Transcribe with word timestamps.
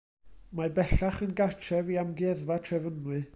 Mae 0.59 0.71
bellach 0.79 1.19
yn 1.27 1.35
gartref 1.41 1.93
i 1.97 2.01
Amgueddfa 2.05 2.59
Trefynwy. 2.71 3.23